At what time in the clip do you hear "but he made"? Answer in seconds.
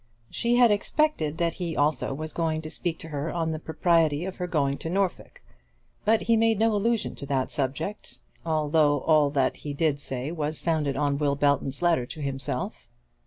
6.05-6.57